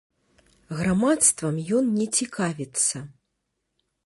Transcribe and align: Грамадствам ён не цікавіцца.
Грамадствам 0.79 1.55
ён 1.81 1.93
не 2.01 2.07
цікавіцца. 2.21 2.97